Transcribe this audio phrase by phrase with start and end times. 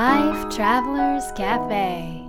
[0.00, 2.24] Life Travelers Cafe.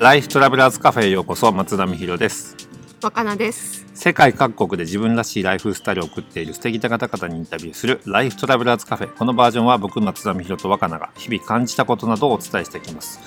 [0.00, 2.56] ライフトラベラーズカフェへようこそ松田美弘です。
[3.00, 3.86] 若菜です。
[3.94, 13.20] 世界各国で自分らしいライフスタイルを送っている素敵な方々にインタビューするライフトラベラーズカフェこのバージョンは僕松田美弘と若菜が日々感じたことなどをお伝えしていきます、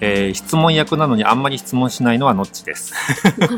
[0.00, 2.92] えー質問役なのにあんまり質問しないのはノッチです。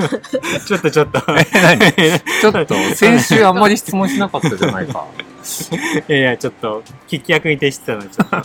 [0.67, 1.23] ちょっとちょっと。
[1.27, 1.41] 何？
[2.41, 5.07] ちょっと先週あんまり質問しなかったじゃないか。
[6.09, 8.37] いやいや、ちょっと、聞き役に徹してたので、ちょっと。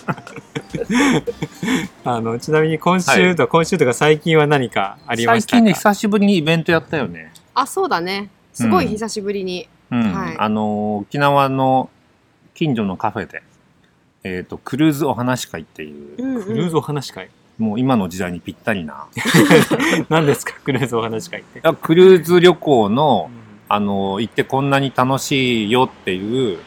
[2.05, 5.51] あの、ちなみに今週と、今週とか最近は何かありましたか？
[5.51, 7.31] 最近ね久しぶりにイベントやったよね。
[7.55, 8.29] あ、そうだね。
[8.53, 9.67] すごい久しぶりに。
[9.91, 10.35] うん、はい。
[10.37, 11.89] あのー沖縄の
[12.53, 13.41] 近所のカフェで
[14.23, 16.23] えっ、とクルーズお話会っていう。
[16.23, 16.43] うんうん。
[16.43, 17.29] クルーズお話会？
[17.61, 19.05] もう今の時代にぴったりな
[20.09, 20.53] 何ですか？
[20.63, 21.61] クルーズお話会って。
[21.81, 26.59] クルーズ旅行のう、んあの、行ってこんなに楽しいよっていう、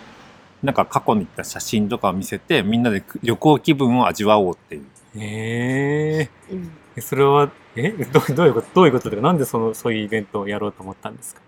[0.62, 4.84] なんか過去に行った写真とかを見せて、みんなで旅行気分を味わおうっていう。
[5.20, 7.00] へうんえ。
[7.02, 7.90] それは、え？
[7.90, 8.68] どどういうこと？
[8.74, 11.40] どういうことでなんでその、そういうイベントをやろうと思ったんですか？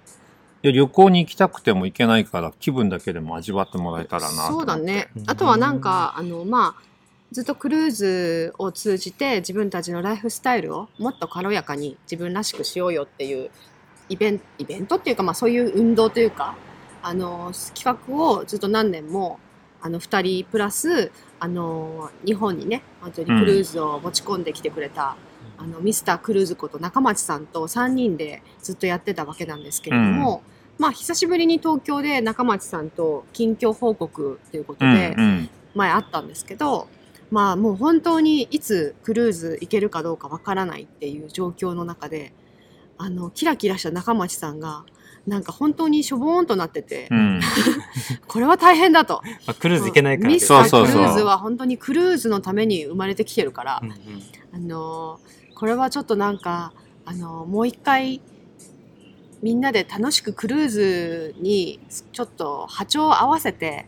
[0.62, 4.28] いや旅行に行きたくても行けないから、気分だけでも味わってもらえたらな。
[4.48, 5.24] そうだねうん。
[5.26, 6.82] あとはなんか、あの、まあ、
[7.32, 13.50] ずっとクルーズを通じて自分たちのライフスタイルをもっと軽やかに自分らしくしようよっていう
[14.08, 16.56] イベント、イベントっていうか、まあそういう運動というか、
[17.02, 19.38] あの、企画をずっと何年も、
[19.80, 21.10] あの、二人プラス、
[21.40, 25.16] あの、日本にね、本当にクルーズを持ち込んできてくれた、
[25.58, 30.42] あのミスタークルーズこと中町さんと3人でずっとやってたわけなんですけれども、
[30.78, 35.48] まあ久しぶりに東京で中町さんと近況報告ということうんでうん。
[35.74, 36.88] 前あったんですけど、
[37.30, 42.32] まあもう本当にいつクルーズ行けるかどうかわからないっていう状況の中で
[42.98, 44.84] あのキラキラした中町さんが
[45.26, 47.40] なんか本当にしょぼーんとなってて、うん。
[48.28, 49.22] これは大変だと。
[49.44, 53.96] まあ、クルーズ行けないからミスタークルーズは本当にクルーズのために生まれてきてるから、うんうん
[54.52, 55.20] あの
[55.54, 56.74] これはちょっとなんか
[57.06, 58.20] あのもう一回
[59.42, 61.80] みんなで楽しくクルーズに
[62.12, 63.86] ちょっと波長を合わせて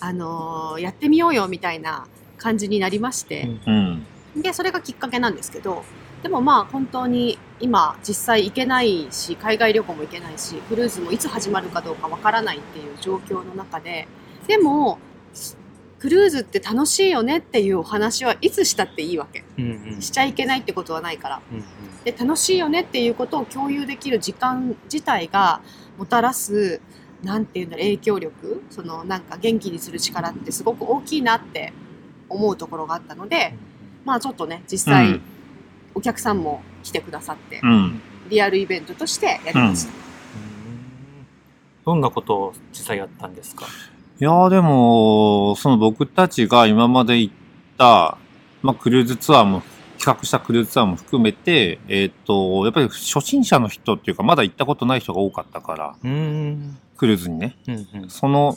[0.00, 2.06] あのやってみようよみたいな
[2.38, 4.06] 感じになりまして、うん。
[4.36, 5.84] でそれがきっかけなんですけど
[6.22, 14.06] でもまあ本当に今実際行けないし海外旅行も行けないしクルーズもいつ始まるかどうかわからないっていう状況の中で
[14.46, 14.98] でも
[15.98, 19.44] クルーズって楽しいよねっていうお話はいつしたっていいわけ。
[19.58, 20.00] うんうん。
[20.00, 21.40] しちゃいけないってことはないから。
[21.50, 21.64] うんうん。
[22.04, 25.60] で楽しいよねっていうことを共有できる時間自体が
[25.96, 26.80] もたらす
[27.24, 28.62] なんていうんだろう影響力。
[28.70, 31.72] そのなんか元気にする力ってすごく大きいなって
[32.28, 33.54] 思うところがあったので、
[34.04, 35.22] まあちょっとね実際、うん
[35.94, 38.00] お客さんも来てくださって、うん。
[38.28, 39.92] リアルイベントとしてやりました。
[41.84, 43.66] どんなことを実際やったんですか？
[44.20, 47.34] いやーでも、その僕たちが今まで行っ
[47.78, 48.16] た、
[48.62, 49.62] まあ、クルーズツアーも、
[49.98, 57.56] 企画したクルーズツアーも含めて、えっ、と、やっぱり初心者の人っていうか、まだ行ったことない人が多かったから、うんクルーズにね。
[57.66, 58.56] うんうんその、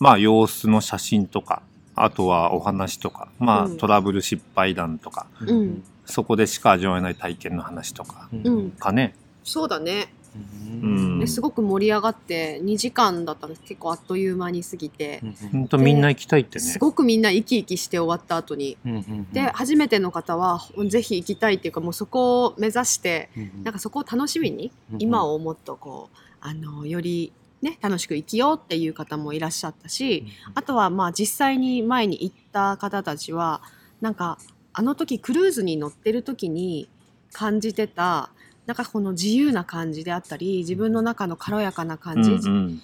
[0.00, 1.62] まあ、様子の写真とか、
[1.96, 5.84] あとはお話とか、まあ、うんトラブル失敗談とか、うん。
[6.06, 8.46] そこでしか味わえない体験の話とか、うん。
[8.46, 9.14] うん、かね。
[9.42, 11.18] そうだね、うん。
[11.20, 15.22] ですごく盛り上がって2時間だったんです結構あっという間に過ぎて、
[15.52, 16.64] ほんとみんな行きたいってね。
[16.64, 16.78] す。
[16.78, 18.76] ごくみんな生き生きして終わった後に。
[18.84, 19.32] うんうんうん。
[19.32, 25.02] で初めての方はぜひ行きたいっていうかもうそこを目指してうんなんかそこを楽しみにうん。
[25.02, 27.32] 今をもっとこうあのより
[27.64, 33.62] ね楽しく生きようっていう方もいらっしゃったしあとはまあ実際に前に行った方たちは
[34.00, 34.38] なんか
[34.74, 36.88] あの時クルーズに乗ってる時に
[37.32, 38.30] 感じてた
[38.66, 42.82] なんかこの自由な感じであったり自分の中の軽やかな感じ、うんうん。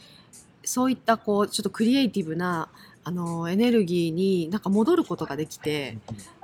[0.65, 2.69] そういったこうちょっとクリエイティブな
[3.03, 5.97] あのエネルギーになんか戻ることができて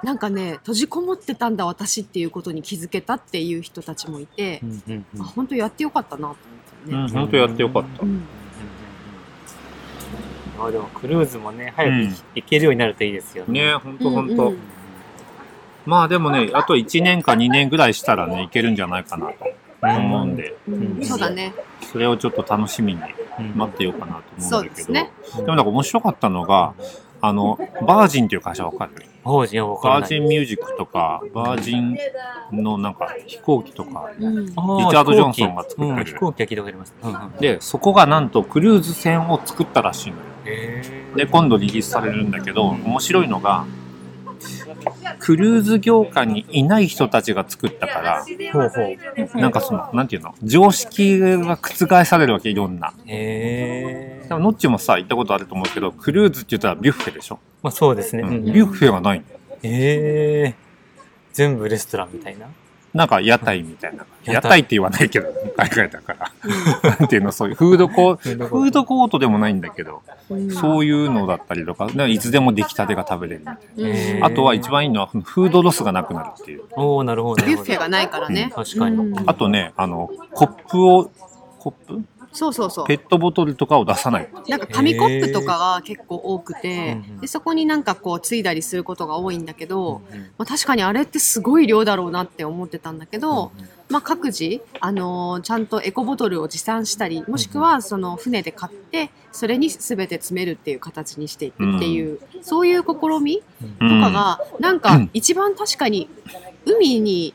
[0.02, 5.20] なんかね閉じこもってたんだ私っていうことに気づけたっていう人たちもいてう、んうんうん。
[5.20, 6.36] あ本当やってよかったなと
[6.86, 6.96] ね。
[6.96, 8.02] うん、本当やってよかった。
[8.02, 8.06] う。
[8.06, 8.22] ん。
[10.58, 12.10] あでもクルーズもね早うん。
[12.10, 13.74] く行けるようになるといいですよね。
[13.74, 14.58] ほんとほんとうんうん。
[15.84, 19.34] まあでもね、あと1年か2年ぐらいしたらね、いけるんじゃないかなと
[19.82, 20.56] 思うんで、
[21.02, 21.52] そうだね。
[21.92, 23.00] それをちょっと楽しみに
[23.38, 23.52] うん。
[23.54, 25.12] 待ってようかなと思そううんだけど、ですね。
[25.36, 26.74] でもなんか面白かったのが、
[27.20, 29.04] あの、バージンっていう会社わかる？
[29.26, 31.98] 王子は分からないバージンミュージックとか、バージン
[32.52, 36.94] のなんか飛行機とか、うんリチャードジョンソンが作ってるうん飛行機は聞いたことあります。
[37.02, 40.22] うんうんで、そこがなんとクルーズ船を作ったらしいのよ。
[40.44, 43.64] へーで、今度リリースされるんだけど、面白いのが、
[45.18, 48.82] クルーズ業界にいない人たちが作ったから、ほうほ
[49.36, 49.40] う。
[49.40, 50.34] なんかその、なんていうの？
[50.42, 52.92] 常識が覆されるわけ、いろんな。
[53.06, 54.34] へえで。
[54.34, 58.22] もノッチもさ、行ったことあると思うけど、クルーズって言ったらビュッフェでしょ、まあそうですね。
[58.22, 59.24] うんうんビュッフェがないの？
[59.62, 60.54] へえ。
[61.32, 62.46] 全部レストランみたいな？
[62.94, 64.06] なんか屋台みたいな。
[64.24, 65.28] 屋台屋台って言わないけど、
[65.58, 66.32] 海外だから。
[66.98, 74.26] なんていうの、そういうフードコート、フードコートフードコートでもないんだけど、うんそういうのだったりとか、ねいつでも出来たてが食べれるみたいな。
[74.26, 76.62] あとは一番いいのは、フードロスがなくなるっていう。
[76.72, 77.44] おおなるほど。
[77.44, 78.50] ビュッフェがないからね。
[78.54, 81.10] 確かにうんあとね、あの、コップを、
[81.58, 82.02] コップ？
[82.36, 82.86] そうそうそう。
[82.86, 82.94] ペ。
[82.94, 84.28] ットボトルとかを出さない。
[84.48, 90.22] なんか紙コップとかが結構多くてうんうん、でそこになんかこうついだりすることが多いんだけど、うんうん。
[90.38, 93.52] まあ、確かにあれってすごい量だろうなって思ってたんだけど、
[93.88, 103.44] まあ、各自、あのーちゃんとエコボトルを持参したりもしくはその船で買ってそれに全て詰めるっていう形にしていくっていう、そういう試みと
[103.80, 104.00] うん。
[104.00, 106.08] かが、なんか一番確かに
[106.64, 107.34] 海に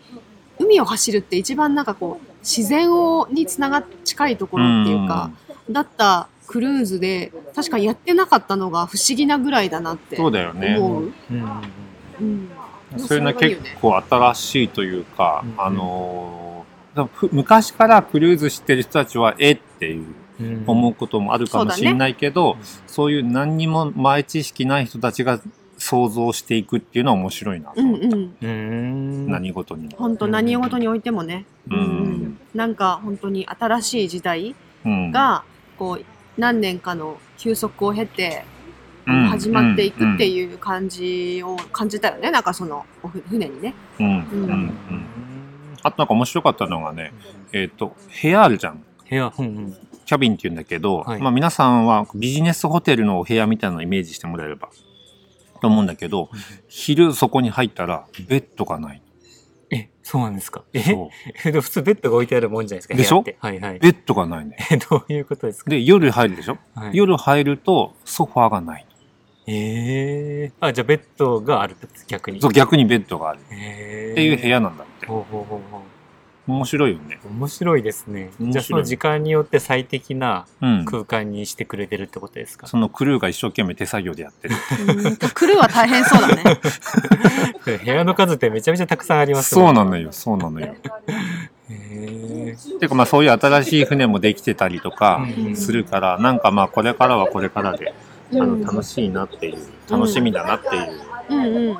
[0.59, 5.31] 海を走るって一番なんかこう自然をにつながっ近いところっていうか、
[5.69, 10.77] だったクルーズで確かにやってなかったのが不思議なぐらいだなってそうだよね。
[10.77, 11.03] 思う。
[11.03, 11.13] うん。
[11.31, 12.49] うん。
[12.93, 12.99] うん。
[12.99, 15.53] それが結構新しいというか、うん。
[15.57, 16.65] あの
[17.31, 20.05] 昔からクルーズしてる人たちは、えっていう
[20.41, 20.63] うん。
[20.67, 22.57] 思うこともあるかもしれないけど、
[22.87, 25.39] そういう何にも前知識ない人たちが
[25.91, 28.07] 想像していくっていうのは面白いなと思った。
[28.07, 28.35] うんうん。
[28.41, 29.29] うーん。
[29.29, 29.97] 何事にも。
[29.97, 31.45] 本当何事においてもね。
[31.69, 32.37] ううんん。
[32.53, 34.55] なんか本当に新しい時代
[34.85, 35.43] うんが、
[35.77, 36.05] こう、
[36.37, 38.45] 何年かの休息を経て、
[39.05, 42.31] うん始まっていくっていう感じを感じたよね。
[42.31, 43.73] なんかその、おふ船にね。
[43.99, 44.71] うんうんうんうん
[45.83, 47.11] あとなんか面白かったのがね、
[47.53, 48.83] えっ、と、部屋あるじゃん。
[49.09, 49.75] 部屋、うんうん。
[50.05, 54.69] キャビンって言うんだけど、はいまあ皆さんはビジネスホテルのお部屋みたいなのをイメージしてもらえれば
[55.61, 56.29] と思うんだけど、
[56.67, 59.01] 昼そこに入ったらベッドがない。
[59.73, 60.63] え、そうなんですか？
[60.73, 60.81] え、
[61.51, 62.95] 普通ベッドが置いてあるもんじゃないですか？
[62.95, 63.23] でしょ？
[63.39, 63.79] はいはい。
[63.79, 64.57] ベッドがないね。
[64.71, 65.69] え、どういうことですか？
[65.69, 68.85] で、夜入るでしょ、はい夜入るとソファーがない。
[69.47, 72.39] ええあ、じゃあベッドがあるって逆に。
[72.41, 73.39] そう、逆にベッドがある。
[73.49, 75.07] へーっていう部屋なんだって。
[75.07, 75.81] ほうほうほうほ
[76.51, 77.19] 面白いよね。
[77.25, 77.29] う。
[77.29, 78.31] 面白いですね。
[78.39, 80.85] じゃあその時間によって最適なうん。
[80.85, 84.55] 空間にしてくれてるってことですか、そのクルーが一生懸命手作業でやってる。
[84.87, 86.59] うんクルーは大変そうだね。
[87.83, 90.75] 部屋の数ってめちゃめちゃたくさんありますねそうなのよ、そうなのよ。
[91.67, 97.93] ていうかまあそういう新しい船もできてたりとかうんうんするから、なんかまあこれからはこれからで、
[98.33, 99.57] あうんの楽しいなっていう、
[99.89, 100.91] 楽しみだなっていう。
[101.29, 101.77] うんうん。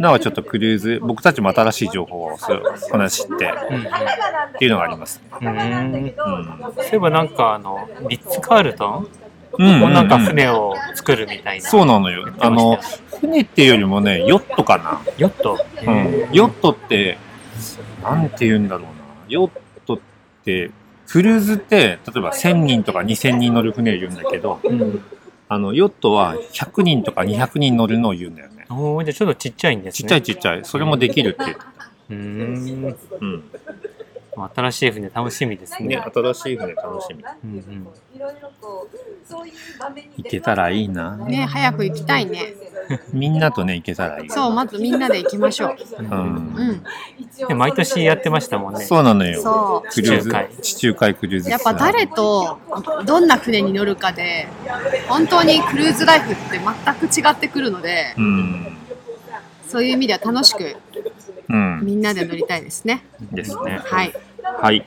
[0.00, 3.88] のはちょっとクルーズ、僕たちも新しい情報をそうこの知ってうんうんっ
[4.58, 5.28] ていうのがありますね。
[5.40, 6.14] うーんうん。
[6.74, 9.08] そういえばなんかあの、リッツ・カールトン？
[9.58, 11.68] うんもなんか船を作るみたいな。
[11.68, 12.78] そうなのよあの
[13.20, 15.02] 船っていうよりもね、ヨットかな。
[15.18, 17.18] ヨット、うんヨットって、
[18.02, 18.90] なんて言うんだろうな。
[19.28, 19.50] ヨッ
[19.86, 19.98] トっ
[20.44, 20.70] て、
[21.08, 25.02] クルーズって、例えば1000人とか2000人乗る船を言うんだけど、うん。
[25.52, 28.66] あの、ヨットは100人とか200人乗るのを言うんだよね。
[28.70, 29.96] おーじゃあちょっとちっちゃいんですね。
[29.96, 30.64] ちっちゃいちっちゃい。
[30.64, 31.56] それもできるって。
[32.10, 32.96] うーん。
[33.20, 33.44] うん。
[34.54, 35.96] 新しい船楽しみですね。
[35.96, 37.24] ね、新しい船楽しみ。
[37.44, 37.88] うんうん
[40.16, 41.16] 行けたらいいな。
[41.16, 42.54] ね、早く行きたいね。
[43.12, 44.30] みんなとね、行けたらいい。
[44.30, 45.76] そう、まずみんなで行きましょう。
[45.98, 46.02] う。
[46.02, 46.84] うんん。
[47.48, 48.84] で毎年やってましたもんね。
[48.84, 49.40] そうなのよ。
[49.40, 50.48] そうクルーズ地中海。
[50.60, 51.50] 地中海クルーズ。
[51.50, 52.58] やっぱ誰と
[53.06, 54.48] どんな船に乗るかで、
[55.08, 58.76] 本当にクルーズライフって全く違ってくるのでう、ん。
[59.68, 60.76] そういう意味では楽しく
[61.48, 61.80] うん。
[61.84, 63.04] みんなで乗りたいですね。
[63.32, 63.80] ですね。
[63.84, 64.14] はい。
[64.60, 64.86] はい。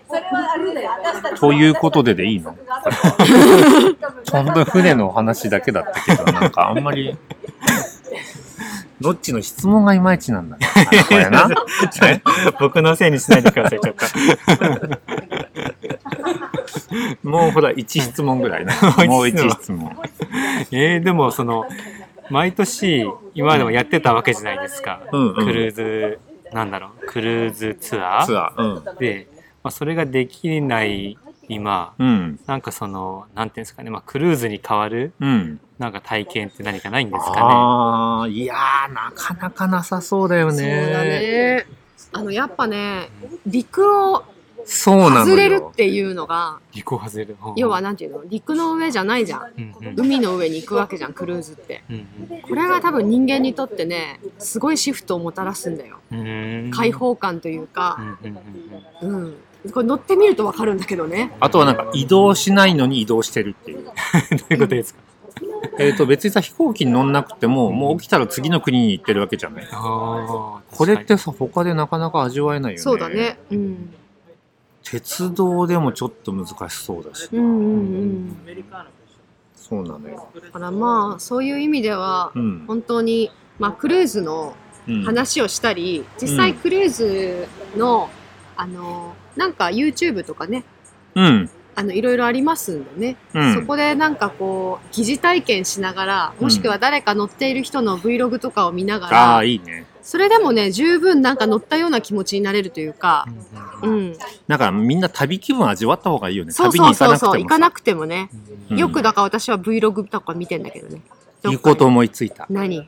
[1.40, 2.56] ということででいいの？
[4.32, 7.18] 本当船のお話だけだったけど、なんかあんまり、
[9.02, 10.68] どっちの質問がいまいちなんだね。
[11.10, 11.50] これな。
[12.60, 13.96] 僕のせいにしないでください、ちょっ
[17.24, 17.30] と。
[17.30, 18.74] もうほら、1質問ぐらいな。
[19.08, 19.96] もう1質問。
[20.72, 21.66] えー、でもその、
[22.30, 25.02] 毎年、今までもやってたわけじゃないですか。
[25.12, 26.20] うんうんクルーズ、
[26.54, 28.26] なんだろう、クルーズツアー？
[28.26, 28.90] ツアー。
[28.90, 28.98] うん。
[28.98, 29.28] で、
[29.64, 31.18] まあ、それができない
[31.48, 32.40] 今、うん。
[32.46, 35.60] なんかその、なんていうんですかね、まあ、クルーズに代わる、うん。
[35.80, 40.86] なんか体験って何かないんですかああ、いやー、なかなかなさそうだよね。
[40.86, 41.66] そうだね。
[42.14, 43.10] あの、やっぱね、
[43.46, 44.24] 陸を
[44.66, 45.26] そうなのよ。
[45.26, 46.68] 外れるっていうのが、ね。
[46.76, 47.36] 陸を外れる。
[47.56, 48.22] 要は、なんていうの？
[48.26, 49.42] 陸の上じゃないじゃん。
[49.58, 51.84] うんうん海の上に行くわけじゃん、クルーズって。
[51.90, 52.08] うん
[52.42, 55.98] これが多分人間にとってね、すごいシフトをもたらすんだよ。
[56.72, 58.38] 開放感といううか、んうん
[59.04, 59.72] うんうんうん。
[59.72, 61.32] これ乗ってみるとわかるんだけどね。
[61.40, 63.84] あとはなんか移動しないのに移動してるっていう。
[63.86, 63.92] ど
[64.50, 65.00] ういうことですか？
[65.80, 73.40] えっと別にさ飛行機に乗んなくてももう起きたら次の国に行ってるわけじゃないあーこれってさ他でなかなか味わえないよねそうだね。
[73.52, 73.94] うん。
[74.84, 78.38] 鉄道でもちょっと難しそうだし、うんうんうん。
[79.56, 82.64] そうなのよ、だからまあ、そういう意味では、うん。
[82.68, 84.56] 本当に、まあ、クルーズの
[84.88, 87.48] うん、話をしたり、実際クルーズ
[87.78, 88.10] の、
[88.56, 90.66] あの、なんか YouTube とかね、
[91.16, 91.50] うん。
[91.76, 93.54] あの、いろいろありますんでね、うん。
[93.54, 99.86] そこでなんかこう、疑似体験しながら、もしくは誰か乗っている人の Vlog とかを見ながあらあ、いいね。
[100.02, 103.63] それでもね、十分なんか乗ったような気持ちになれるというか、うん。
[104.48, 106.52] なんかみんな旅気分味わった方がいいよね。
[106.52, 107.18] そう旅にそうそう。
[107.18, 108.70] そう、行かなくても行かなくてもね。
[108.72, 108.78] うん。
[108.78, 111.02] よくだから私は Vlog とか見てんだけどね。
[111.46, 112.46] いいこと思いついた。
[112.50, 112.88] 何？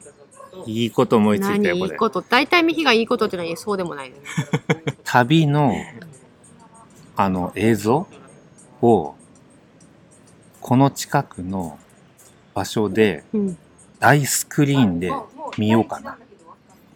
[0.66, 1.68] いいこと思いついた何？
[1.70, 1.92] よこれ。
[1.92, 2.22] いいこと。
[2.22, 4.24] 大体右がいいことってのはそうでもないのね。
[5.04, 5.76] 旅の
[7.16, 8.08] あの映像
[8.82, 9.16] を
[10.62, 11.78] この近くの
[12.54, 13.58] 場所でうん。
[14.00, 15.12] 大スクリーンで
[15.58, 16.18] 見ようかな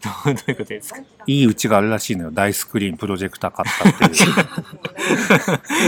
[0.02, 1.02] どういうことですか？
[1.28, 2.32] いいうちがあるらしいのよ。
[2.32, 4.34] 大スクリーンプロジェクター買ったっていう。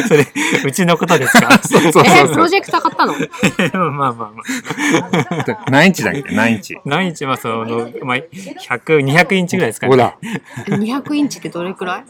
[0.07, 0.27] それ、
[0.65, 1.57] うちのことですか？
[1.63, 2.33] そうそうえそうそう。
[2.33, 3.13] プロジェクター買ったの？
[3.91, 4.43] まあまあま
[5.65, 5.71] あ。
[5.71, 6.23] 何インチだっけ？
[6.35, 9.91] 何インチ何日はその、まあ、100、200インチぐらいですかね。
[9.91, 10.17] ほら
[10.67, 12.03] ?200 インチってどれくらい？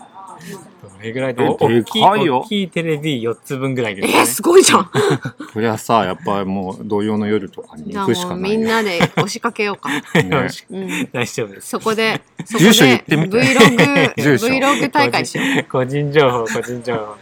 [0.81, 4.22] どれぐらいでお大きいでかいよ大きいテレビ4つ分ぐらいですね。
[4.22, 4.90] ー、すごいじゃん。
[5.54, 9.90] これはさやっぱりもう土曜の夜とかに行くしもうかないよみんなで押しかけようか。
[9.90, 10.02] ね
[10.72, 11.10] うん。
[11.12, 11.70] 大丈夫です。
[11.70, 15.64] そこで、そこ住所言っでてみて Vlog、 住所 Vlog 大会しよう。
[15.70, 17.16] 個人情報、個人情報。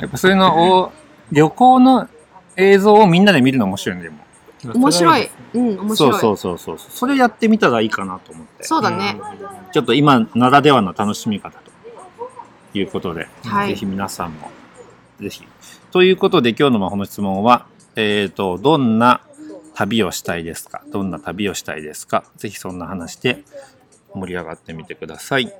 [0.00, 0.92] やっぱそういうのを
[1.30, 2.08] 旅行の
[2.56, 4.16] 映像をみんなで見るの面白いねでも
[4.74, 5.30] 面白い。
[5.54, 6.12] うん、面白い。
[6.12, 9.18] そうそうそうそうそれやってみたらいいかなと思ってそうだね。
[9.72, 11.71] ちょっと今ならではの楽しみ方と
[12.74, 14.50] いうことで、はいぜひ皆さんも
[15.20, 15.42] ぜひ
[15.90, 19.20] ということで今日の魔法の質問はえっ、とどんな
[19.74, 20.82] 旅をしたいですか？
[20.92, 22.24] どんな旅をしたいですか？
[22.36, 23.42] ぜひそんな話で
[24.14, 25.52] 盛り上がってみてください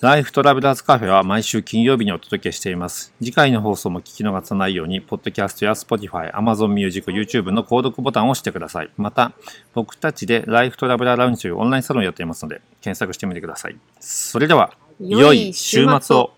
[0.00, 3.12] ライフトラベラーズカフェは毎週金曜日にお届けしています。
[3.18, 8.90] 次回の放送も聞き逃さないように、ポッドキャストや Spotify、Amazon Music、YouTube の購読ボタンを押してください。
[8.96, 9.32] また、
[9.74, 13.76] 僕たちでライフトラベラーラウンジというオンラインサロンをやっていますので、検索してみてください。
[13.98, 16.32] それでは、良い週末を。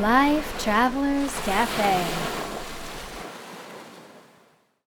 [0.00, 2.35] Life Travelers Cafe